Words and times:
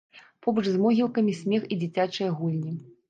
Побач 0.45 0.63
з 0.69 0.73
могілкамі 0.85 1.35
смех 1.41 1.67
і 1.75 1.77
дзіцячыя 1.83 2.31
гульні. 2.41 2.75